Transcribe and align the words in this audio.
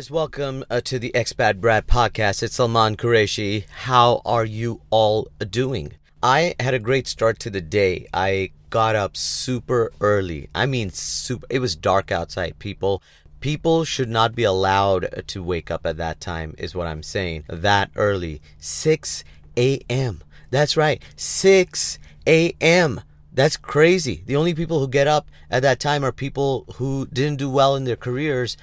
guys, 0.00 0.10
welcome 0.10 0.64
uh, 0.70 0.80
to 0.80 0.98
the 0.98 1.12
Expat 1.14 1.60
Brad 1.60 1.86
podcast. 1.86 2.42
It's 2.42 2.54
Salman 2.54 2.96
Qureshi. 2.96 3.68
How 3.68 4.22
are 4.24 4.46
you 4.46 4.80
all 4.88 5.28
doing? 5.50 5.92
I 6.22 6.54
had 6.58 6.72
a 6.72 6.78
great 6.78 7.06
start 7.06 7.38
to 7.40 7.50
the 7.50 7.60
day. 7.60 8.06
I 8.14 8.52
got 8.70 8.96
up 8.96 9.14
super 9.14 9.92
early. 10.00 10.48
I 10.54 10.64
mean, 10.64 10.88
super. 10.88 11.46
It 11.50 11.58
was 11.58 11.76
dark 11.76 12.10
outside, 12.10 12.58
people. 12.58 13.02
People 13.40 13.84
should 13.84 14.08
not 14.08 14.34
be 14.34 14.42
allowed 14.42 15.22
to 15.26 15.42
wake 15.42 15.70
up 15.70 15.84
at 15.84 15.98
that 15.98 16.18
time, 16.18 16.54
is 16.56 16.74
what 16.74 16.86
I'm 16.86 17.02
saying. 17.02 17.44
That 17.48 17.90
early. 17.94 18.40
6 18.58 19.22
a.m. 19.58 20.22
That's 20.50 20.78
right. 20.78 21.02
6 21.16 21.98
a.m. 22.26 23.02
That's 23.34 23.58
crazy. 23.58 24.22
The 24.24 24.36
only 24.36 24.54
people 24.54 24.80
who 24.80 24.88
get 24.88 25.06
up 25.06 25.28
at 25.50 25.60
that 25.60 25.78
time 25.78 26.02
are 26.04 26.12
people 26.12 26.64
who 26.76 27.06
didn't 27.12 27.36
do 27.36 27.50
well 27.50 27.76
in 27.76 27.84
their 27.84 27.96
careers 27.96 28.56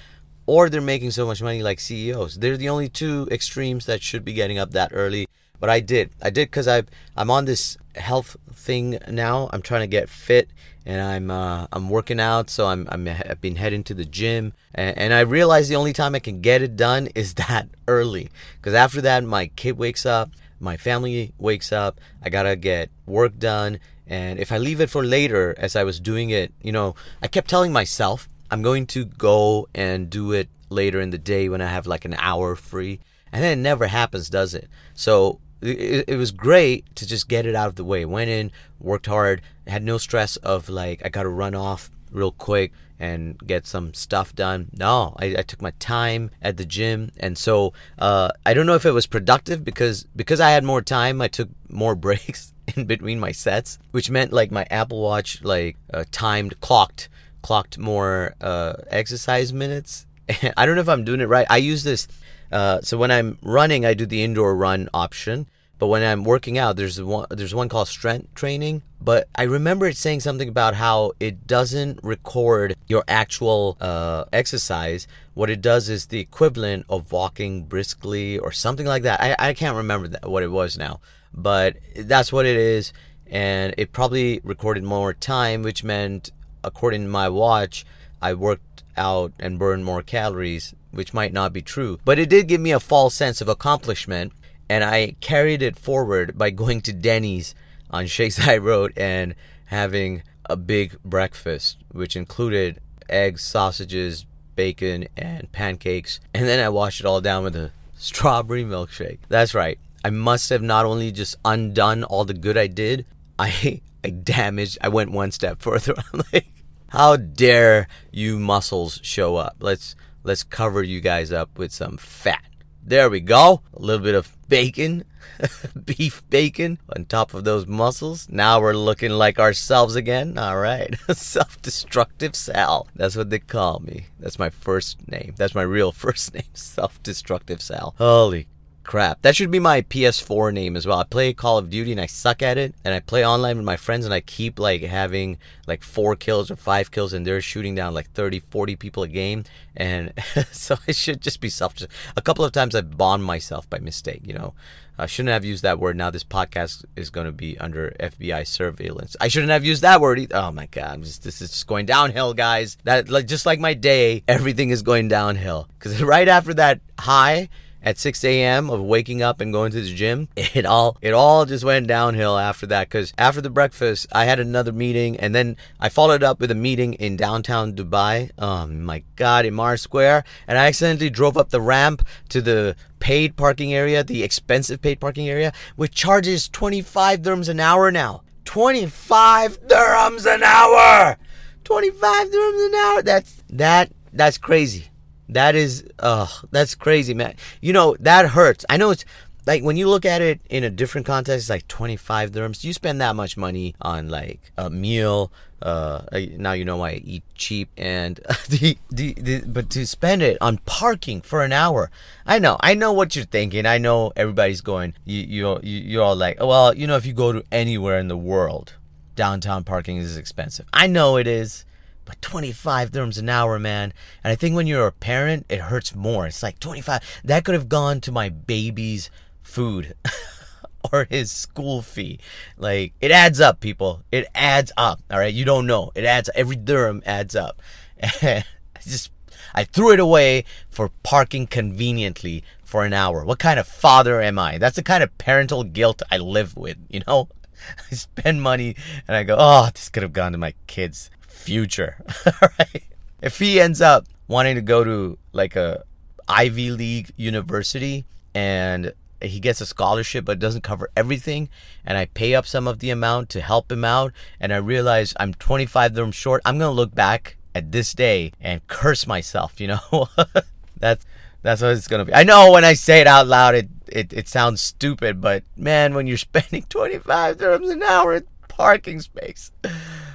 or 0.47 0.69
they're 0.69 0.81
making 0.81 1.11
so 1.11 1.27
much 1.27 1.41
money 1.41 1.61
like 1.61 1.79
CEOs. 1.79 2.39
They're 2.39 2.57
the 2.57 2.69
only 2.69 2.89
two 2.89 3.27
extremes 3.29 3.85
that 3.85 4.01
should 4.01 4.25
be 4.25 4.33
getting 4.33 4.57
up 4.57 4.71
that 4.71 4.91
early. 4.93 5.27
But 5.59 5.69
I 5.69 5.81
did. 5.81 6.11
I 6.21 6.29
did 6.29 6.47
because 6.47 6.67
I 6.67 6.83
I'm 7.15 7.29
on 7.29 7.45
this 7.45 7.77
health 7.95 8.37
thing 8.53 8.99
now. 9.09 9.49
I'm 9.51 9.61
trying 9.61 9.81
to 9.81 9.87
get 9.87 10.09
fit 10.09 10.49
and 10.85 11.01
I'm 11.01 11.29
uh, 11.29 11.67
I'm 11.73 11.89
working 11.89 12.19
out. 12.19 12.49
So 12.49 12.67
I'm, 12.67 12.87
I'm 12.89 13.07
I've 13.07 13.41
been 13.41 13.57
heading 13.57 13.83
to 13.85 13.93
the 13.93 14.05
gym 14.05 14.53
and, 14.73 14.97
and 14.97 15.13
I 15.13 15.21
realize 15.21 15.67
the 15.67 15.75
only 15.75 15.93
time 15.93 16.15
I 16.15 16.19
can 16.19 16.41
get 16.41 16.61
it 16.61 16.75
done 16.75 17.07
is 17.15 17.33
that 17.35 17.67
early. 17.87 18.29
Because 18.55 18.73
after 18.73 19.01
that, 19.01 19.23
my 19.23 19.47
kid 19.47 19.77
wakes 19.77 20.05
up, 20.05 20.31
my 20.59 20.77
family 20.77 21.33
wakes 21.37 21.71
up. 21.71 21.99
I 22.23 22.29
gotta 22.29 22.55
get 22.55 22.89
work 23.05 23.37
done. 23.37 23.79
And 24.09 24.39
if 24.39 24.53
I 24.53 24.57
leave 24.57 24.79
it 24.79 24.89
for 24.89 25.03
later, 25.03 25.53
as 25.57 25.75
I 25.75 25.83
was 25.83 25.99
doing 25.99 26.29
it, 26.29 26.53
you 26.61 26.71
know, 26.71 26.95
I 27.21 27.27
kept 27.27 27.49
telling 27.49 27.73
myself 27.73 28.29
I'm 28.49 28.61
going 28.61 28.85
to 28.87 29.05
go 29.05 29.67
and 29.73 30.09
do 30.09 30.31
it 30.31 30.49
later 30.69 30.99
in 30.99 31.09
the 31.09 31.17
day 31.17 31.49
when 31.49 31.61
I 31.61 31.67
have 31.67 31.87
like 31.87 32.05
an 32.05 32.15
hour 32.17 32.55
free. 32.55 32.99
And 33.31 33.43
then 33.43 33.59
it 33.59 33.61
never 33.61 33.87
happens, 33.87 34.29
does 34.29 34.53
it? 34.53 34.69
So 34.93 35.39
it, 35.61 36.05
it 36.07 36.15
was 36.17 36.31
great 36.31 36.95
to 36.95 37.07
just 37.07 37.27
get 37.27 37.45
it 37.45 37.55
out 37.55 37.67
of 37.67 37.75
the 37.75 37.83
way. 37.83 38.05
Went 38.05 38.29
in, 38.29 38.51
worked 38.79 39.07
hard, 39.07 39.41
had 39.67 39.83
no 39.83 39.97
stress 39.97 40.37
of 40.37 40.69
like, 40.69 41.01
I 41.05 41.09
got 41.09 41.23
to 41.23 41.29
run 41.29 41.55
off 41.55 41.89
real 42.11 42.31
quick 42.31 42.71
and 42.99 43.37
get 43.39 43.67
some 43.67 43.93
stuff 43.93 44.33
done. 44.33 44.69
No, 44.73 45.15
I, 45.19 45.35
I, 45.37 45.41
took 45.43 45.61
my 45.61 45.71
time 45.79 46.31
at 46.41 46.57
the 46.57 46.65
gym, 46.65 47.11
and 47.19 47.37
so 47.37 47.73
uh, 47.99 48.29
I 48.45 48.53
don't 48.53 48.65
know 48.65 48.75
if 48.75 48.85
it 48.85 48.91
was 48.91 49.05
productive 49.05 49.63
because 49.63 50.05
because 50.15 50.39
I 50.39 50.49
had 50.49 50.63
more 50.63 50.81
time, 50.81 51.21
I 51.21 51.27
took 51.27 51.49
more 51.69 51.95
breaks 52.07 52.53
in 52.75 52.85
between 52.85 53.19
my 53.19 53.31
sets, 53.31 53.77
which 53.91 54.09
meant 54.09 54.33
like 54.33 54.51
my 54.51 54.65
Apple 54.71 55.01
Watch 55.01 55.43
like 55.43 55.77
uh, 55.93 56.05
timed 56.11 56.59
clocked 56.59 57.09
clocked 57.47 57.77
more 57.77 58.35
uh, 58.41 58.73
exercise 58.89 59.53
minutes. 59.53 60.05
I 60.57 60.65
don't 60.65 60.75
know 60.75 60.81
if 60.81 60.89
I'm 60.89 61.05
doing 61.05 61.21
it 61.21 61.29
right. 61.29 61.47
I 61.49 61.57
use 61.57 61.81
this. 61.85 62.05
Uh, 62.51 62.81
so 62.81 62.97
when 62.97 63.09
I'm 63.09 63.37
running, 63.41 63.85
I 63.85 63.93
do 63.93 64.05
the 64.05 64.21
indoor 64.21 64.53
run 64.53 64.89
option. 64.93 65.47
But 65.79 65.87
when 65.87 66.03
I'm 66.03 66.25
working 66.25 66.57
out, 66.57 66.75
there's 66.75 67.01
one 67.01 67.27
there's 67.29 67.55
one 67.55 67.69
called 67.69 67.87
strength 67.87 68.35
training. 68.35 68.81
But 68.99 69.29
I 69.33 69.43
remember 69.43 69.85
it 69.85 69.95
saying 69.95 70.19
something 70.21 70.49
about 70.49 70.73
how 70.75 71.13
it 71.21 71.47
doesn't 71.47 72.01
record 72.03 72.75
your 72.87 73.05
actual 73.07 73.77
uh, 73.79 74.25
exercise. 74.33 75.07
What 75.33 75.49
it 75.49 75.61
does 75.61 75.87
is 75.87 76.07
the 76.07 76.19
equivalent 76.19 76.85
of 76.89 77.13
walking 77.13 77.63
briskly 77.63 78.39
or 78.39 78.51
something 78.51 78.87
like 78.87 79.03
that. 79.03 79.21
I, 79.21 79.35
I 79.39 79.53
can't 79.53 79.77
remember 79.77 80.09
that, 80.09 80.29
what 80.29 80.43
it 80.43 80.51
was 80.51 80.77
now, 80.77 80.99
but 81.33 81.77
that's 81.95 82.33
what 82.33 82.45
it 82.45 82.57
is. 82.57 82.91
And 83.29 83.73
it 83.77 83.93
probably 83.93 84.41
recorded 84.43 84.83
more 84.83 85.13
time, 85.13 85.61
which 85.61 85.83
meant 85.83 86.31
according 86.67 87.03
to 87.03 87.09
my 87.09 87.29
watch, 87.29 87.85
I 88.21 88.33
worked 88.33 88.83
out 88.95 89.33
and 89.39 89.59
burned 89.59 89.85
more 89.85 90.01
calories, 90.01 90.73
which 90.91 91.13
might 91.13 91.33
not 91.33 91.53
be 91.53 91.61
true. 91.61 91.99
But 92.05 92.19
it 92.19 92.29
did 92.29 92.47
give 92.47 92.61
me 92.61 92.71
a 92.71 92.79
false 92.79 93.15
sense 93.15 93.41
of 93.41 93.47
accomplishment, 93.47 94.33
and 94.69 94.83
I 94.83 95.15
carried 95.19 95.61
it 95.61 95.77
forward 95.77 96.37
by 96.37 96.49
going 96.49 96.81
to 96.81 96.93
Denny's 96.93 97.55
on 97.89 98.07
Sheikh 98.07 98.33
Zayed 98.33 98.63
Road 98.63 98.93
and 98.97 99.35
having 99.65 100.23
a 100.49 100.55
big 100.55 101.01
breakfast, 101.03 101.77
which 101.91 102.15
included 102.15 102.79
eggs, 103.09 103.43
sausages, 103.43 104.25
bacon, 104.55 105.07
and 105.15 105.51
pancakes. 105.51 106.19
And 106.33 106.47
then 106.47 106.59
I 106.59 106.69
washed 106.69 106.99
it 106.99 107.05
all 107.05 107.21
down 107.21 107.43
with 107.43 107.55
a 107.55 107.71
strawberry 107.95 108.63
milkshake. 108.63 109.19
That's 109.29 109.53
right. 109.53 109.79
I 110.03 110.09
must 110.09 110.49
have 110.49 110.61
not 110.61 110.85
only 110.85 111.11
just 111.11 111.35
undone 111.43 112.03
all 112.03 112.25
the 112.25 112.33
good 112.33 112.57
I 112.57 112.67
did, 112.67 113.05
I 113.37 113.81
I 114.03 114.09
damaged. 114.11 114.77
I 114.81 114.89
went 114.89 115.11
one 115.11 115.31
step 115.31 115.61
further. 115.61 115.93
I'm 116.13 116.21
like, 116.31 116.47
how 116.89 117.17
dare 117.17 117.87
you 118.11 118.39
muscles 118.39 118.99
show 119.03 119.35
up? 119.35 119.57
Let's 119.59 119.95
let's 120.23 120.43
cover 120.43 120.83
you 120.83 121.01
guys 121.01 121.31
up 121.31 121.57
with 121.57 121.71
some 121.71 121.97
fat. 121.97 122.43
There 122.83 123.09
we 123.09 123.19
go. 123.19 123.61
A 123.73 123.81
little 123.81 124.03
bit 124.03 124.15
of 124.15 124.33
bacon, 124.47 125.03
beef 125.85 126.23
bacon 126.29 126.79
on 126.95 127.05
top 127.05 127.33
of 127.33 127.43
those 127.43 127.67
muscles. 127.67 128.27
Now 128.29 128.61
we're 128.61 128.73
looking 128.73 129.11
like 129.11 129.39
ourselves 129.39 129.95
again. 129.95 130.37
All 130.37 130.57
right. 130.57 130.95
Self 131.11 131.61
destructive 131.61 132.35
Sal. 132.35 132.87
That's 132.95 133.15
what 133.15 133.29
they 133.29 133.39
call 133.39 133.79
me. 133.79 134.05
That's 134.19 134.39
my 134.39 134.49
first 134.49 135.07
name. 135.07 135.33
That's 135.37 135.55
my 135.55 135.63
real 135.63 135.91
first 136.03 136.33
name. 136.33 136.43
Self 136.53 137.01
destructive 137.03 137.61
Sal. 137.61 137.93
Holy 137.97 138.47
crap. 138.87 139.21
That 139.21 139.35
should 139.35 139.51
be 139.51 139.59
my 139.59 139.81
PS4 139.81 140.51
name 140.51 140.75
as 140.75 140.87
well. 140.87 140.97
I 140.97 141.03
play 141.03 141.33
Call 141.33 141.59
of 141.59 141.69
Duty 141.69 141.91
and 141.91 142.01
I 142.01 142.07
suck 142.07 142.41
at 142.41 142.57
it. 142.57 142.73
And 142.83 142.95
I 142.95 142.99
play 143.01 143.23
online 143.23 143.57
with 143.57 143.65
my 143.65 143.75
friends 143.75 144.05
and 144.05 144.13
I 144.13 144.21
keep 144.21 144.57
like 144.57 144.81
having 144.81 145.37
like 145.67 145.83
four 145.83 146.15
kills 146.15 146.49
or 146.49 146.55
five 146.55 146.89
kills 146.89 147.13
and 147.13 147.27
they're 147.27 147.41
shooting 147.41 147.75
down 147.75 147.93
like 147.93 148.09
30, 148.11 148.39
40 148.39 148.75
people 148.77 149.03
a 149.03 149.07
game. 149.07 149.43
And 149.75 150.13
so 150.51 150.77
I 150.87 150.93
should 150.93 151.21
just 151.21 151.41
be 151.41 151.49
self. 151.49 151.75
A 152.15 152.21
couple 152.21 152.43
of 152.43 152.51
times 152.51 152.73
I've 152.73 152.97
bombed 152.97 153.23
myself 153.23 153.69
by 153.69 153.77
mistake, 153.77 154.21
you 154.25 154.33
know. 154.33 154.55
I 154.99 155.05
shouldn't 155.05 155.33
have 155.33 155.45
used 155.45 155.63
that 155.63 155.79
word. 155.79 155.95
Now 155.95 156.09
this 156.09 156.23
podcast 156.23 156.83
is 156.95 157.11
going 157.11 157.27
to 157.27 157.31
be 157.31 157.57
under 157.59 157.95
FBI 157.99 158.47
surveillance. 158.47 159.15
I 159.21 159.27
shouldn't 159.27 159.51
have 159.51 159.63
used 159.63 159.83
that 159.83 160.01
word. 160.01 160.17
Either. 160.17 160.35
Oh 160.35 160.51
my 160.51 160.65
god, 160.65 161.03
just, 161.03 161.23
this 161.23 161.39
is 161.39 161.51
just 161.51 161.67
going 161.67 161.85
downhill, 161.85 162.33
guys. 162.33 162.77
That 162.83 163.07
like 163.07 163.27
just 163.27 163.45
like 163.45 163.59
my 163.59 163.75
day, 163.75 164.23
everything 164.27 164.71
is 164.71 164.81
going 164.81 165.07
downhill. 165.07 165.69
Because 165.77 166.01
right 166.15 166.27
after 166.27 166.53
that 166.55 166.79
high, 166.97 167.49
at 167.81 167.97
6 167.97 168.23
a.m. 168.23 168.69
of 168.69 168.81
waking 168.81 169.21
up 169.21 169.41
and 169.41 169.53
going 169.53 169.71
to 169.71 169.81
the 169.81 169.93
gym, 169.93 170.27
it 170.35 170.65
all 170.65 170.97
it 171.01 171.13
all 171.13 171.45
just 171.45 171.63
went 171.63 171.87
downhill 171.87 172.37
after 172.37 172.65
that. 172.67 172.87
Because 172.89 173.13
after 173.17 173.41
the 173.41 173.49
breakfast, 173.49 174.07
I 174.11 174.25
had 174.25 174.39
another 174.39 174.71
meeting, 174.71 175.17
and 175.17 175.33
then 175.33 175.57
I 175.79 175.89
followed 175.89 176.23
up 176.23 176.39
with 176.39 176.51
a 176.51 176.55
meeting 176.55 176.93
in 176.95 177.17
downtown 177.17 177.73
Dubai. 177.73 178.31
Oh 178.37 178.67
my 178.67 179.03
God, 179.15 179.45
Emaar 179.45 179.79
Square, 179.79 180.23
and 180.47 180.57
I 180.57 180.67
accidentally 180.67 181.09
drove 181.09 181.37
up 181.37 181.49
the 181.49 181.61
ramp 181.61 182.05
to 182.29 182.41
the 182.41 182.75
paid 182.99 183.35
parking 183.35 183.73
area, 183.73 184.03
the 184.03 184.23
expensive 184.23 184.81
paid 184.81 184.99
parking 184.99 185.29
area, 185.29 185.53
which 185.75 185.93
charges 185.93 186.49
25 186.49 187.21
dirhams 187.21 187.49
an 187.49 187.59
hour 187.59 187.91
now. 187.91 188.23
25 188.45 189.67
dirhams 189.67 190.25
an 190.25 190.41
hour. 190.41 191.17
25 191.63 192.27
dirhams 192.27 192.67
an 192.67 192.75
hour. 192.75 193.01
That's 193.01 193.43
that 193.49 193.91
that's 194.13 194.37
crazy. 194.37 194.89
That 195.29 195.55
is, 195.55 195.85
uh, 195.99 196.27
that's 196.51 196.75
crazy, 196.75 197.13
man. 197.13 197.35
You 197.61 197.73
know, 197.73 197.95
that 197.99 198.29
hurts. 198.29 198.65
I 198.69 198.77
know 198.77 198.91
it's 198.91 199.05
like 199.47 199.63
when 199.63 199.77
you 199.77 199.87
look 199.87 200.05
at 200.05 200.21
it 200.21 200.41
in 200.49 200.65
a 200.65 200.69
different 200.69 201.07
context, 201.07 201.43
it's 201.43 201.49
like 201.49 201.67
25 201.69 202.31
dirhams. 202.31 202.63
You 202.65 202.73
spend 202.73 202.99
that 202.99 203.15
much 203.15 203.37
money 203.37 203.75
on 203.81 204.09
like 204.09 204.51
a 204.57 204.69
meal. 204.69 205.31
Uh, 205.61 206.01
now 206.37 206.51
you 206.51 206.65
know 206.65 206.77
why 206.77 206.89
I 206.89 207.01
eat 207.03 207.23
cheap 207.33 207.69
and 207.77 208.17
the, 208.49 208.77
the, 208.91 209.13
the, 209.13 209.41
but 209.47 209.69
to 209.71 209.87
spend 209.87 210.21
it 210.21 210.37
on 210.41 210.57
parking 210.65 211.21
for 211.21 211.43
an 211.43 211.53
hour. 211.53 211.89
I 212.25 212.39
know, 212.39 212.57
I 212.59 212.73
know 212.75 212.91
what 212.91 213.15
you're 213.15 213.25
thinking. 213.25 213.65
I 213.65 213.77
know 213.77 214.11
everybody's 214.15 214.61
going, 214.61 214.93
you, 215.05 215.21
you, 215.21 215.59
you're 215.63 216.03
all 216.03 216.15
like, 216.15 216.39
well, 216.41 216.75
you 216.75 216.85
know, 216.85 216.97
if 216.97 217.05
you 217.05 217.13
go 217.13 217.31
to 217.31 217.43
anywhere 217.51 217.97
in 217.99 218.09
the 218.09 218.17
world, 218.17 218.73
downtown 219.15 219.63
parking 219.63 219.97
is 219.97 220.17
expensive. 220.17 220.67
I 220.73 220.87
know 220.87 221.15
it 221.15 221.25
is. 221.25 221.65
But 222.07 222.21
25 222.21 222.91
dirhams 222.91 223.19
an 223.19 223.27
hour, 223.27 223.59
man. 223.59 223.93
And 224.23 224.31
I 224.31 224.35
think 224.35 224.55
when 224.55 224.65
you're 224.65 224.87
a 224.87 224.93
parent, 224.93 225.45
it 225.49 225.59
hurts 225.59 225.93
more. 225.93 226.25
It's 226.25 226.41
like 226.41 226.57
25. 226.57 227.21
That 227.25 227.43
could 227.43 227.53
have 227.53 227.67
gone 227.67 227.99
to 228.01 228.13
my 228.13 228.29
baby's 228.29 229.11
food 229.43 229.93
or 230.93 231.05
his 231.09 231.29
school 231.29 231.81
fee. 231.81 232.19
Like, 232.57 232.93
it 233.01 233.11
adds 233.11 233.41
up, 233.41 233.59
people. 233.59 234.03
It 234.09 234.25
adds 234.33 234.71
up. 234.77 235.01
All 235.11 235.19
right. 235.19 235.33
You 235.33 235.43
don't 235.43 235.67
know. 235.67 235.91
It 235.95 236.05
adds 236.05 236.29
Every 236.33 236.55
dirham 236.55 237.03
adds 237.05 237.35
up. 237.35 237.61
I 238.01 238.45
just, 238.81 239.11
I 239.53 239.65
threw 239.65 239.91
it 239.91 239.99
away 239.99 240.45
for 240.69 240.89
parking 241.03 241.45
conveniently 241.45 242.41
for 242.63 242.85
an 242.85 242.93
hour. 242.93 243.25
What 243.25 243.39
kind 243.39 243.59
of 243.59 243.67
father 243.67 244.21
am 244.21 244.39
I? 244.39 244.59
That's 244.59 244.77
the 244.77 244.83
kind 244.83 245.03
of 245.03 245.17
parental 245.17 245.65
guilt 245.65 246.01
I 246.09 246.19
live 246.19 246.55
with, 246.55 246.77
you 246.89 247.01
know? 247.05 247.27
I 247.91 247.95
spend 247.95 248.41
money 248.41 248.77
and 249.09 249.17
I 249.17 249.23
go, 249.23 249.35
oh, 249.37 249.69
this 249.73 249.89
could 249.89 250.03
have 250.03 250.13
gone 250.13 250.31
to 250.31 250.37
my 250.37 250.53
kids 250.67 251.09
future. 251.37 251.97
right? 252.41 252.83
If 253.21 253.39
he 253.39 253.59
ends 253.59 253.81
up 253.81 254.05
wanting 254.27 254.55
to 254.55 254.61
go 254.61 254.83
to 254.83 255.17
like 255.31 255.55
a 255.55 255.83
Ivy 256.27 256.71
League 256.71 257.11
university 257.15 258.05
and 258.35 258.93
he 259.21 259.39
gets 259.39 259.61
a 259.61 259.65
scholarship 259.65 260.25
but 260.25 260.39
doesn't 260.39 260.61
cover 260.61 260.89
everything 260.95 261.49
and 261.85 261.97
I 261.97 262.05
pay 262.05 262.35
up 262.35 262.45
some 262.45 262.67
of 262.67 262.79
the 262.79 262.89
amount 262.89 263.29
to 263.29 263.41
help 263.41 263.71
him 263.71 263.85
out 263.85 264.11
and 264.39 264.53
I 264.53 264.57
realize 264.57 265.13
I'm 265.19 265.33
25 265.33 265.93
dirhams 265.93 266.13
short, 266.13 266.41
I'm 266.45 266.59
going 266.59 266.69
to 266.69 266.75
look 266.75 266.93
back 266.93 267.37
at 267.55 267.71
this 267.71 267.93
day 267.93 268.33
and 268.39 268.65
curse 268.67 269.07
myself, 269.07 269.59
you 269.59 269.67
know? 269.67 270.09
that's 270.77 271.05
That's 271.41 271.61
what 271.61 271.71
it's 271.71 271.87
gonna 271.87 272.05
be. 272.05 272.13
I 272.13 272.23
know 272.23 272.51
when 272.51 272.65
I 272.65 272.73
say 272.73 272.99
it 272.99 273.07
out 273.07 273.27
loud, 273.27 273.55
it 273.55 273.69
it, 273.87 274.11
it 274.11 274.27
sounds 274.27 274.59
stupid, 274.59 275.21
but 275.21 275.43
man, 275.55 275.93
when 275.93 276.07
you're 276.07 276.17
spending 276.29 276.63
25 276.63 277.37
dirhams 277.37 277.71
an 277.71 277.83
hour 277.83 278.13
at 278.13 278.25
parking 278.49 278.99
space 279.01 279.51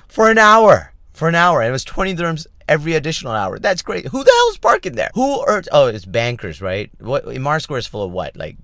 for 0.09 0.31
an 0.31 0.37
hour, 0.37 0.92
for 1.13 1.29
an 1.29 1.35
hour, 1.35 1.63
it 1.63 1.71
was 1.71 1.85
20 1.85 2.15
dirhams 2.17 2.47
every 2.69 2.95
additional 2.95 3.33
hour. 3.33 3.59
That's 3.59 3.83
great. 3.83 4.07
Who 4.07 4.25
the 4.25 4.31
hell 4.31 4.51
is 4.51 4.59
parking 4.59 4.95
there? 4.95 5.11
Who 5.15 5.45
earns? 5.47 5.69
Oh, 5.73 5.87
it's 5.87 6.05
bankers, 6.05 6.61
right? 6.63 6.91
What 7.01 7.25
Emaar 7.27 7.61
Square 7.61 7.81
is 7.81 7.87
full 7.87 8.03
of 8.03 8.13
what? 8.13 8.37
Like 8.37 8.57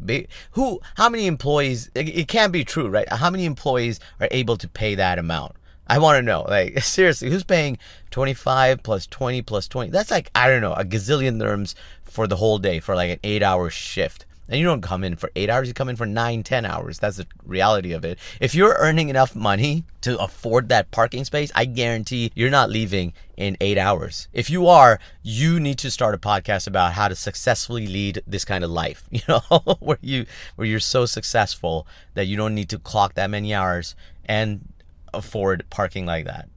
who? 0.52 0.80
How 0.96 1.08
many 1.08 1.26
employees? 1.26 1.90
It, 1.94 2.08
it 2.08 2.28
can't 2.28 2.52
be 2.52 2.64
true, 2.64 2.88
right? 2.88 3.10
How 3.12 3.30
many 3.30 3.44
employees 3.44 4.00
are 4.20 4.28
able 4.30 4.56
to 4.56 4.68
pay 4.68 4.94
that 4.94 5.18
amount? 5.18 5.52
I 5.86 5.98
want 5.98 6.16
to 6.18 6.22
know. 6.22 6.42
Like 6.42 6.82
seriously, 6.82 7.30
who's 7.30 7.44
paying 7.44 7.78
25 8.10 8.82
plus 8.82 9.06
20 9.06 9.42
plus 9.42 9.68
20? 9.68 9.90
That's 9.90 10.10
like 10.10 10.30
I 10.34 10.48
don't 10.48 10.62
know, 10.62 10.74
a 10.74 10.84
gazillion 10.84 11.40
dirhams 11.40 11.74
for 12.04 12.26
the 12.26 12.36
whole 12.36 12.58
day 12.58 12.80
for 12.80 12.94
like 12.94 13.10
an 13.10 13.18
8-hour 13.18 13.70
shift. 13.70 14.24
And 14.48 14.58
you 14.58 14.64
don't 14.64 14.80
come 14.80 15.04
in 15.04 15.16
for 15.16 15.30
eight 15.36 15.50
hours, 15.50 15.68
you 15.68 15.74
come 15.74 15.88
in 15.88 15.96
for 15.96 16.06
nine, 16.06 16.42
ten 16.42 16.64
hours. 16.64 16.98
That's 16.98 17.18
the 17.18 17.26
reality 17.44 17.92
of 17.92 18.04
it. 18.04 18.18
If 18.40 18.54
you're 18.54 18.76
earning 18.78 19.08
enough 19.08 19.36
money 19.36 19.84
to 20.00 20.18
afford 20.18 20.68
that 20.70 20.90
parking 20.90 21.24
space, 21.24 21.52
I 21.54 21.66
guarantee 21.66 22.32
you're 22.34 22.50
not 22.50 22.70
leaving 22.70 23.12
in 23.36 23.56
eight 23.60 23.78
hours. 23.78 24.28
If 24.32 24.48
you 24.48 24.66
are, 24.66 24.98
you 25.22 25.60
need 25.60 25.78
to 25.78 25.90
start 25.90 26.14
a 26.14 26.18
podcast 26.18 26.66
about 26.66 26.94
how 26.94 27.08
to 27.08 27.14
successfully 27.14 27.86
lead 27.86 28.22
this 28.26 28.44
kind 28.44 28.64
of 28.64 28.70
life, 28.70 29.04
you 29.10 29.20
know, 29.28 29.40
where 29.80 29.98
you 30.00 30.26
where 30.56 30.66
you're 30.66 30.80
so 30.80 31.06
successful 31.06 31.86
that 32.14 32.26
you 32.26 32.36
don't 32.36 32.54
need 32.54 32.70
to 32.70 32.78
clock 32.78 33.14
that 33.14 33.30
many 33.30 33.54
hours 33.54 33.94
and 34.24 34.66
afford 35.12 35.64
parking 35.70 36.06
like 36.06 36.24
that. 36.24 36.48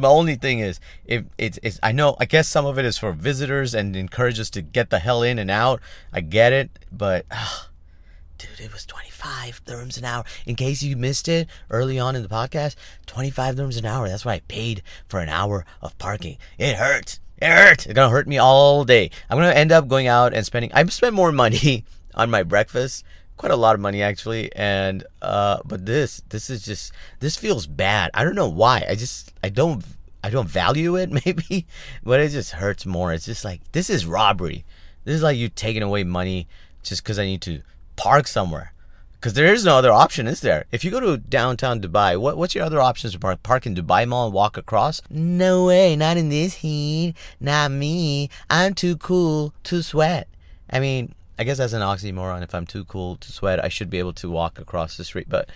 The 0.00 0.08
only 0.08 0.34
thing 0.34 0.60
is, 0.60 0.80
if 1.04 1.24
it's, 1.38 1.58
it's, 1.62 1.78
I 1.82 1.92
know, 1.92 2.16
I 2.20 2.24
guess 2.24 2.48
some 2.48 2.66
of 2.66 2.78
it 2.78 2.84
is 2.84 2.98
for 2.98 3.12
visitors 3.12 3.74
and 3.74 3.96
encourage 3.96 4.38
us 4.38 4.50
to 4.50 4.62
get 4.62 4.90
the 4.90 4.98
hell 4.98 5.22
in 5.22 5.38
and 5.38 5.50
out. 5.50 5.80
I 6.12 6.20
get 6.20 6.52
it, 6.52 6.70
but, 6.92 7.26
ugh, 7.30 7.66
dude, 8.38 8.60
it 8.60 8.72
was 8.72 8.84
25 8.84 9.64
dirhams 9.64 9.98
an 9.98 10.04
hour. 10.04 10.24
In 10.44 10.56
case 10.56 10.82
you 10.82 10.96
missed 10.96 11.28
it 11.28 11.48
early 11.70 11.98
on 11.98 12.14
in 12.16 12.22
the 12.22 12.28
podcast, 12.28 12.76
25 13.06 13.56
dirhams 13.56 13.78
an 13.78 13.86
hour. 13.86 14.08
That's 14.08 14.24
why 14.24 14.34
I 14.34 14.40
paid 14.40 14.82
for 15.08 15.20
an 15.20 15.28
hour 15.28 15.64
of 15.80 15.96
parking. 15.98 16.38
It 16.58 16.76
hurts. 16.76 17.20
It 17.38 17.48
hurts. 17.48 17.86
It's 17.86 17.94
gonna 17.94 18.10
hurt 18.10 18.26
me 18.26 18.38
all 18.38 18.84
day. 18.84 19.10
I'm 19.28 19.38
gonna 19.38 19.50
end 19.50 19.72
up 19.72 19.88
going 19.88 20.06
out 20.06 20.32
and 20.32 20.44
spending. 20.44 20.72
I 20.72 20.84
spent 20.86 21.14
more 21.14 21.32
money 21.32 21.84
on 22.14 22.30
my 22.30 22.42
breakfast 22.42 23.04
quite 23.36 23.52
a 23.52 23.56
lot 23.56 23.74
of 23.74 23.80
money 23.80 24.02
actually 24.02 24.50
and 24.54 25.04
uh 25.22 25.58
but 25.64 25.84
this 25.84 26.22
this 26.30 26.50
is 26.50 26.64
just 26.64 26.92
this 27.20 27.36
feels 27.36 27.66
bad. 27.66 28.10
I 28.14 28.24
don't 28.24 28.34
know 28.34 28.48
why. 28.48 28.84
I 28.88 28.94
just 28.94 29.32
i 29.42 29.48
don't 29.48 29.84
i 30.24 30.30
don't 30.30 30.48
value 30.48 30.96
it 30.96 31.10
maybe 31.24 31.66
but 32.02 32.20
it 32.20 32.30
just 32.30 32.52
hurts 32.52 32.86
more. 32.86 33.12
It's 33.12 33.26
just 33.26 33.44
like 33.44 33.60
this 33.72 33.90
is 33.90 34.06
robbery. 34.06 34.64
This 35.04 35.16
is 35.16 35.22
like 35.22 35.36
you 35.36 35.48
taking 35.48 35.82
away 35.82 36.04
money 36.04 36.48
just 36.82 37.02
because 37.02 37.18
i 37.18 37.24
need 37.24 37.42
to 37.42 37.62
park 37.96 38.26
somewhere. 38.26 38.72
Because 39.14 39.32
there 39.32 39.52
is 39.52 39.64
no 39.64 39.76
other 39.76 39.92
option 39.92 40.28
is 40.28 40.40
there? 40.40 40.66
If 40.70 40.84
you 40.84 40.90
go 40.90 41.00
to 41.00 41.16
downtown 41.16 41.80
dubai 41.80 42.18
what, 42.18 42.36
what's 42.36 42.54
your 42.54 42.64
other 42.64 42.80
options 42.80 43.12
to 43.12 43.18
park? 43.18 43.42
Park 43.42 43.66
in 43.66 43.74
dubai 43.74 44.06
mall 44.06 44.26
and 44.26 44.34
walk 44.34 44.56
across? 44.56 45.02
No 45.10 45.66
way. 45.66 45.96
Not 45.96 46.16
in 46.16 46.28
this 46.28 46.54
heat. 46.54 47.14
Not 47.40 47.70
me. 47.70 48.30
I'm 48.48 48.74
too 48.74 48.96
cool 48.96 49.52
to 49.64 49.82
sweat. 49.82 50.28
I 50.70 50.80
mean 50.80 51.14
I 51.38 51.44
guess 51.44 51.58
that's 51.58 51.72
an 51.72 51.82
oxymoron. 51.82 52.42
If 52.42 52.54
I'm 52.54 52.66
too 52.66 52.84
cool 52.84 53.16
to 53.16 53.32
sweat, 53.32 53.62
I 53.62 53.68
should 53.68 53.90
be 53.90 53.98
able 53.98 54.14
to 54.14 54.30
walk 54.30 54.58
across 54.58 54.96
the 54.96 55.04
street. 55.04 55.28
But 55.28 55.48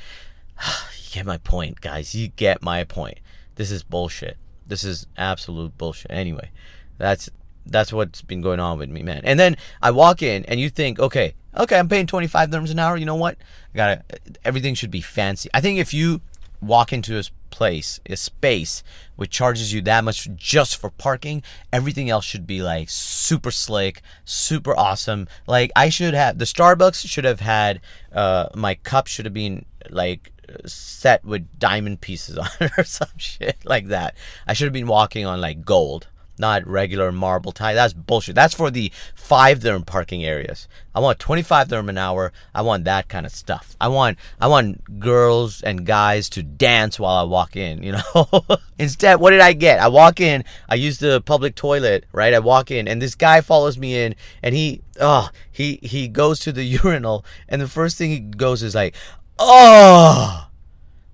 you 0.61 1.11
get 1.13 1.27
my 1.27 1.39
point, 1.39 1.81
guys. 1.81 2.15
You 2.15 2.29
get 2.29 2.63
my 2.63 2.85
point. 2.85 3.19
This 3.57 3.71
is 3.71 3.83
bullshit. 3.83 4.37
This 4.67 4.85
is 4.85 5.07
absolute 5.17 5.77
bullshit. 5.77 6.11
Anyway, 6.11 6.51
that's 6.99 7.29
that's 7.67 7.93
what's 7.93 8.23
been 8.23 8.41
going 8.41 8.61
on 8.61 8.79
with 8.79 8.91
me, 8.91 9.03
man. 9.03 9.23
And 9.25 9.39
then 9.39 9.57
I 9.83 9.91
walk 9.91 10.23
in, 10.23 10.45
and 10.47 10.59
you 10.59 10.71
think, 10.71 10.99
okay, 10.99 11.35
okay, 11.57 11.79
I'm 11.79 11.89
paying 11.89 12.07
25 12.07 12.51
dirhams 12.51 12.71
an 12.71 12.79
hour. 12.79 12.97
You 12.97 13.07
know 13.07 13.17
what? 13.17 13.37
I 13.75 13.77
gotta. 13.77 14.05
Everything 14.45 14.75
should 14.75 14.91
be 14.91 15.01
fancy. 15.01 15.49
I 15.53 15.61
think 15.61 15.79
if 15.79 15.93
you 15.93 16.21
walk 16.61 16.93
into 16.93 17.19
a 17.19 17.23
place, 17.51 18.01
a 18.07 18.17
space 18.17 18.83
which 19.17 19.31
charges 19.31 19.73
you 19.73 19.83
that 19.83 20.05
much 20.05 20.29
just 20.35 20.77
for 20.77 20.91
parking, 20.91 21.43
everything 21.73 22.09
else 22.09 22.25
should 22.25 22.47
be 22.47 22.63
like 22.63 22.89
super 22.89 23.51
slick, 23.51 24.03
super 24.25 24.77
awesome. 24.77 25.29
Like 25.47 25.71
I 25.77 25.89
should 25.89 26.15
have 26.15 26.39
the 26.39 26.45
Starbucks 26.45 27.07
should 27.09 27.25
have 27.25 27.41
had 27.41 27.81
uh 28.13 28.49
my 28.55 28.77
cup 28.77 29.07
should 29.07 29.27
have 29.27 29.35
been 29.35 29.65
like 29.91 30.33
set 30.67 31.25
with 31.25 31.47
diamond 31.59 32.01
pieces 32.01 32.39
on 32.39 32.49
it 32.61 32.73
or 32.77 32.85
some 32.85 33.09
shit 33.17 33.59
like 33.65 33.89
that. 33.89 34.15
I 34.47 34.53
should 34.53 34.67
have 34.67 34.73
been 34.73 34.87
walking 34.87 35.27
on 35.27 35.41
like 35.41 35.65
gold 35.65 36.09
not 36.41 36.67
regular 36.67 37.13
marble 37.13 37.53
tile. 37.53 37.75
That's 37.75 37.93
bullshit. 37.93 38.35
That's 38.35 38.55
for 38.55 38.71
the 38.71 38.91
five 39.15 39.61
dirham 39.61 39.85
parking 39.85 40.25
areas. 40.25 40.67
I 40.95 41.01
want 41.01 41.19
25 41.19 41.69
dirham 41.69 41.89
an 41.89 41.99
hour. 41.99 42.33
I 42.55 42.63
want 42.63 42.85
that 42.85 43.09
kind 43.09 43.25
of 43.25 43.33
stuff. 43.33 43.77
I 43.81 43.89
want 43.89 44.19
I 44.41 44.49
want 44.49 44.99
girls 44.99 45.63
and 45.63 45.87
guys 45.87 46.29
to 46.31 46.43
dance 46.43 46.99
while 46.99 47.17
I 47.17 47.23
walk 47.23 47.55
in, 47.55 47.83
you 47.83 47.93
know? 47.93 48.45
Instead, 48.79 49.21
what 49.21 49.31
did 49.31 49.41
I 49.41 49.53
get? 49.53 49.79
I 49.79 49.89
walk 49.89 50.21
in, 50.21 50.45
I 50.69 50.75
use 50.75 50.99
the 50.99 51.21
public 51.21 51.55
toilet, 51.55 52.07
right? 52.13 52.35
I 52.35 52.41
walk 52.41 52.71
in 52.71 52.89
and 52.89 53.01
this 53.01 53.15
guy 53.15 53.41
follows 53.41 53.79
me 53.79 53.97
in 53.97 54.17
and 54.43 54.55
he 54.55 54.83
oh, 55.01 55.29
he 55.53 55.79
he 55.83 56.09
goes 56.09 56.41
to 56.41 56.53
the 56.53 56.65
urinal 56.83 57.25
and 57.49 57.61
the 57.61 57.69
first 57.69 57.99
thing 57.99 58.11
he 58.11 58.21
goes 58.21 58.63
is 58.63 58.75
like, 58.75 58.97
"Oh." 59.39 60.47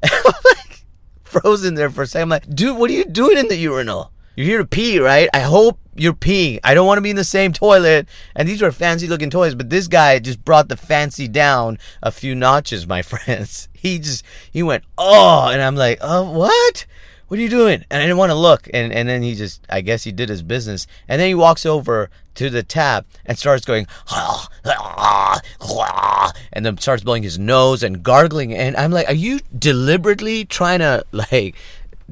Like 0.44 0.84
frozen 1.25 1.75
there 1.75 1.90
for 1.90 2.02
a 2.02 2.06
second. 2.06 2.23
I'm 2.23 2.28
like, 2.28 2.55
dude, 2.55 2.76
what 2.76 2.90
are 2.90 2.94
you 2.94 3.05
doing 3.05 3.38
in 3.38 3.49
the 3.49 3.56
urinal? 3.56 4.12
You're 4.36 4.46
here 4.46 4.58
to 4.58 4.66
pee, 4.66 5.00
right? 5.00 5.30
I 5.32 5.40
hope 5.40 5.78
you're 5.94 6.12
peeing. 6.12 6.60
I 6.62 6.74
don't 6.74 6.86
want 6.86 6.98
to 6.98 7.02
be 7.02 7.08
in 7.08 7.16
the 7.16 7.24
same 7.24 7.54
toilet. 7.54 8.06
And 8.34 8.46
these 8.46 8.62
are 8.62 8.70
fancy 8.70 9.06
looking 9.06 9.30
toys, 9.30 9.54
but 9.54 9.70
this 9.70 9.88
guy 9.88 10.18
just 10.18 10.44
brought 10.44 10.68
the 10.68 10.76
fancy 10.76 11.26
down 11.26 11.78
a 12.02 12.12
few 12.12 12.34
notches, 12.34 12.86
my 12.86 13.00
friends. 13.02 13.68
He 13.72 13.98
just, 13.98 14.22
he 14.50 14.62
went, 14.62 14.84
oh, 14.98 15.48
and 15.50 15.62
I'm 15.62 15.74
like, 15.74 15.98
oh, 16.02 16.30
what? 16.30 16.86
What 17.28 17.40
are 17.40 17.42
you 17.42 17.48
doing? 17.48 17.84
And 17.90 18.02
I 18.02 18.04
didn't 18.04 18.18
want 18.18 18.30
to 18.30 18.36
look. 18.36 18.68
And, 18.74 18.92
and 18.92 19.08
then 19.08 19.22
he 19.22 19.34
just, 19.34 19.64
I 19.70 19.80
guess 19.80 20.04
he 20.04 20.12
did 20.12 20.28
his 20.28 20.42
business. 20.42 20.86
And 21.08 21.18
then 21.18 21.28
he 21.28 21.34
walks 21.34 21.64
over 21.64 22.10
to 22.34 22.50
the 22.50 22.62
tap 22.62 23.06
and 23.24 23.38
starts 23.38 23.64
going, 23.64 23.86
ah, 24.10 24.48
ah, 24.66 25.40
ah, 25.62 26.32
and 26.52 26.66
then 26.66 26.76
starts 26.76 27.02
blowing 27.02 27.22
his 27.22 27.38
nose 27.38 27.82
and 27.82 28.02
gargling. 28.02 28.52
And 28.52 28.76
I'm 28.76 28.92
like, 28.92 29.08
are 29.08 29.14
you 29.14 29.40
deliberately 29.58 30.44
trying 30.44 30.80
to 30.80 31.04
like 31.11 31.56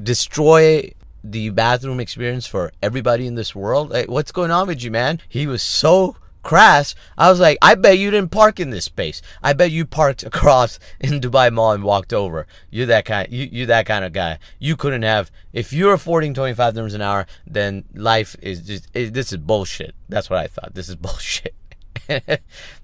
destroy 0.01 0.91
the 1.31 1.49
bathroom 1.49 1.99
experience 1.99 2.45
for 2.45 2.71
everybody 2.81 3.25
in 3.25 3.35
this 3.35 3.55
world. 3.55 3.89
Like, 3.89 4.09
what's 4.09 4.31
going 4.31 4.51
on 4.51 4.67
with 4.67 4.83
you, 4.83 4.91
man? 4.91 5.19
He 5.27 5.47
was 5.47 5.61
so 5.61 6.15
crass. 6.43 6.93
I 7.17 7.29
was 7.29 7.39
like, 7.39 7.57
I 7.61 7.75
bet 7.75 7.97
you 7.97 8.11
didn't 8.11 8.31
park 8.31 8.59
in 8.59 8.69
this 8.69 8.85
space. 8.85 9.21
I 9.43 9.53
bet 9.53 9.71
you 9.71 9.85
parked 9.85 10.23
across 10.31 10.79
in 10.99 11.19
Dubai 11.19 11.51
Mall 11.51 11.73
and 11.73 11.83
walked 11.83 12.13
over. 12.13 12.47
You're 12.69 12.85
that 12.85 13.05
kind. 13.05 13.29
You 13.31 13.49
you 13.51 13.65
that 13.65 13.85
kind 13.85 14.05
of 14.05 14.13
guy. 14.13 14.39
You 14.59 14.77
couldn't 14.77 15.01
have. 15.01 15.31
If 15.51 15.73
you're 15.73 15.93
affording 15.93 16.33
25 16.33 16.73
dirhams 16.75 16.95
an 16.95 17.01
hour, 17.01 17.25
then 17.45 17.83
life 17.93 18.35
is 18.41 18.61
just. 18.61 18.87
It, 18.93 19.13
this 19.13 19.31
is 19.31 19.39
bullshit. 19.39 19.95
That's 20.07 20.29
what 20.29 20.39
I 20.39 20.47
thought. 20.47 20.75
This 20.75 20.87
is 20.87 20.95
bullshit. 21.07 21.55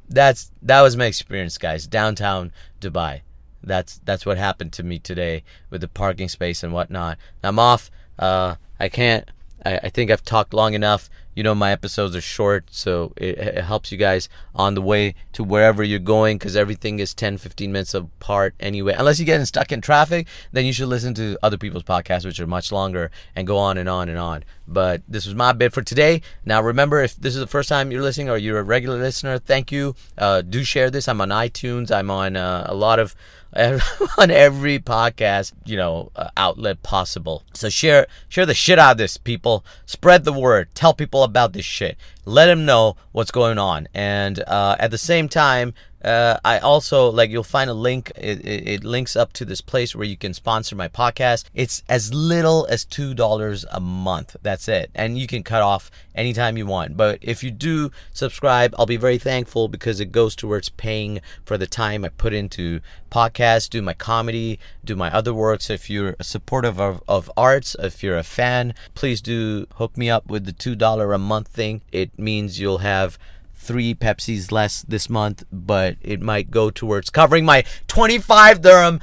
that's 0.09 0.51
that 0.63 0.81
was 0.81 0.97
my 0.97 1.05
experience, 1.05 1.57
guys. 1.57 1.87
Downtown 1.87 2.51
Dubai. 2.81 3.21
That's 3.63 4.01
that's 4.03 4.25
what 4.25 4.39
happened 4.39 4.73
to 4.73 4.83
me 4.83 4.97
today 4.97 5.43
with 5.69 5.81
the 5.81 5.87
parking 5.87 6.29
space 6.29 6.63
and 6.63 6.73
whatnot. 6.73 7.17
I'm 7.43 7.59
off. 7.59 7.91
Uh, 8.17 8.55
I 8.79 8.89
can't. 8.89 9.29
I, 9.65 9.77
I 9.83 9.89
think 9.89 10.11
I've 10.11 10.23
talked 10.23 10.53
long 10.53 10.73
enough. 10.73 11.09
You 11.35 11.43
know, 11.43 11.55
my 11.55 11.71
episodes 11.71 12.13
are 12.13 12.21
short, 12.21 12.65
so 12.71 13.13
it, 13.15 13.37
it 13.37 13.63
helps 13.63 13.89
you 13.89 13.97
guys 13.97 14.27
on 14.53 14.73
the 14.73 14.81
way 14.81 15.15
to 15.31 15.45
wherever 15.45 15.81
you're 15.81 15.97
going 15.97 16.37
because 16.37 16.57
everything 16.57 16.99
is 16.99 17.13
10, 17.13 17.37
15 17.37 17.71
minutes 17.71 17.93
apart 17.93 18.53
anyway. 18.59 18.95
Unless 18.97 19.19
you're 19.19 19.25
getting 19.25 19.45
stuck 19.45 19.71
in 19.71 19.79
traffic, 19.79 20.27
then 20.51 20.65
you 20.65 20.73
should 20.73 20.89
listen 20.89 21.13
to 21.13 21.37
other 21.41 21.57
people's 21.57 21.83
podcasts, 21.83 22.25
which 22.25 22.41
are 22.41 22.47
much 22.47 22.69
longer 22.69 23.11
and 23.33 23.47
go 23.47 23.57
on 23.57 23.77
and 23.77 23.87
on 23.87 24.09
and 24.09 24.17
on. 24.17 24.43
But 24.67 25.03
this 25.07 25.25
was 25.25 25.33
my 25.33 25.53
bit 25.53 25.71
for 25.71 25.81
today. 25.81 26.21
Now, 26.43 26.61
remember, 26.61 27.01
if 27.01 27.15
this 27.15 27.33
is 27.33 27.39
the 27.39 27.47
first 27.47 27.69
time 27.69 27.91
you're 27.91 28.01
listening 28.01 28.29
or 28.29 28.37
you're 28.37 28.59
a 28.59 28.63
regular 28.63 28.97
listener, 28.97 29.39
thank 29.39 29.71
you. 29.71 29.95
Uh, 30.17 30.41
do 30.41 30.65
share 30.65 30.89
this. 30.89 31.07
I'm 31.07 31.21
on 31.21 31.29
iTunes, 31.29 31.95
I'm 31.95 32.11
on 32.11 32.35
uh, 32.35 32.65
a 32.67 32.75
lot 32.75 32.99
of 32.99 33.15
on 34.17 34.31
every 34.31 34.79
podcast, 34.79 35.53
you 35.65 35.75
know, 35.75 36.11
uh, 36.15 36.29
outlet 36.37 36.83
possible. 36.83 37.43
So 37.53 37.69
share 37.69 38.07
share 38.29 38.45
the 38.45 38.53
shit 38.53 38.79
out 38.79 38.93
of 38.93 38.97
this, 38.97 39.17
people. 39.17 39.65
Spread 39.85 40.23
the 40.23 40.33
word. 40.33 40.69
Tell 40.73 40.93
people 40.93 41.23
about 41.23 41.53
this 41.53 41.65
shit. 41.65 41.97
Let 42.25 42.45
them 42.45 42.65
know 42.65 42.95
what's 43.11 43.31
going 43.31 43.57
on. 43.57 43.87
And 43.93 44.41
uh, 44.47 44.75
at 44.79 44.91
the 44.91 44.97
same 44.97 45.27
time, 45.27 45.73
uh, 46.03 46.39
I 46.43 46.59
also 46.59 47.09
like 47.09 47.29
you'll 47.29 47.43
find 47.43 47.69
a 47.69 47.73
link. 47.73 48.11
It, 48.15 48.45
it, 48.45 48.67
it, 48.67 48.83
links 48.83 49.15
up 49.15 49.33
to 49.33 49.45
this 49.45 49.61
place 49.61 49.95
where 49.95 50.07
you 50.07 50.17
can 50.17 50.33
sponsor 50.33 50.75
my 50.75 50.87
podcast. 50.87 51.45
It's 51.53 51.83
as 51.87 52.13
little 52.13 52.65
as 52.69 52.85
two 52.85 53.13
dollars 53.13 53.65
a 53.71 53.79
month. 53.79 54.35
That's 54.41 54.67
it, 54.67 54.89
and 54.95 55.17
you 55.17 55.27
can 55.27 55.43
cut 55.43 55.61
off 55.61 55.91
anytime 56.15 56.57
you 56.57 56.65
want. 56.65 56.97
But 56.97 57.19
if 57.21 57.43
you 57.43 57.51
do 57.51 57.91
subscribe, 58.13 58.73
I'll 58.77 58.85
be 58.85 58.97
very 58.97 59.17
thankful 59.17 59.67
because 59.67 59.99
it 59.99 60.11
goes 60.11 60.35
towards 60.35 60.69
paying 60.69 61.21
for 61.45 61.57
the 61.57 61.67
time 61.67 62.03
I 62.03 62.09
put 62.09 62.33
into 62.33 62.81
podcasts, 63.11 63.69
do 63.69 63.81
my 63.81 63.93
comedy, 63.93 64.59
do 64.83 64.95
my 64.95 65.13
other 65.13 65.33
works. 65.33 65.69
If 65.69 65.89
you're 65.89 66.15
supportive 66.21 66.79
of, 66.79 67.03
of 67.07 67.29
arts, 67.37 67.75
if 67.77 68.01
you're 68.01 68.17
a 68.17 68.23
fan, 68.23 68.73
please 68.95 69.21
do 69.21 69.67
hook 69.75 69.97
me 69.97 70.09
up 70.09 70.27
with 70.27 70.45
the 70.45 70.51
two 70.51 70.75
dollar 70.75 71.13
a 71.13 71.19
month 71.19 71.49
thing. 71.49 71.81
It 71.91 72.17
means 72.17 72.59
you'll 72.59 72.79
have 72.79 73.19
three 73.61 73.93
Pepsis 73.93 74.51
less 74.51 74.81
this 74.81 75.09
month, 75.09 75.43
but 75.51 75.95
it 76.01 76.21
might 76.21 76.51
go 76.51 76.69
towards 76.69 77.09
covering 77.09 77.45
my 77.45 77.63
25 77.87 78.61
dirham 78.61 78.99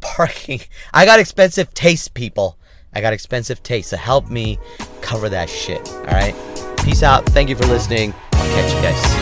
parking. 0.00 0.60
I 0.92 1.04
got 1.06 1.20
expensive 1.20 1.72
taste, 1.72 2.12
people. 2.14 2.58
I 2.92 3.00
got 3.00 3.12
expensive 3.12 3.62
taste. 3.62 3.90
So 3.90 3.96
help 3.96 4.28
me 4.28 4.58
cover 5.00 5.28
that 5.28 5.48
shit. 5.48 5.88
All 5.88 6.04
right. 6.04 6.34
Peace 6.84 7.02
out. 7.02 7.24
Thank 7.26 7.48
you 7.48 7.56
for 7.56 7.66
listening. 7.66 8.12
I'll 8.32 8.54
catch 8.54 8.74
you 8.74 8.82
guys 8.82 9.19